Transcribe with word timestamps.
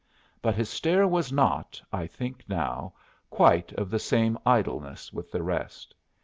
But 0.41 0.55
his 0.55 0.67
stare 0.67 1.07
was 1.07 1.31
not, 1.31 1.79
I 1.93 2.07
think 2.07 2.43
now, 2.49 2.95
quite 3.29 3.71
of 3.73 3.91
the 3.91 3.99
same 3.99 4.35
idleness 4.47 5.13
with 5.13 5.31
the 5.31 5.43
rest. 5.43 5.93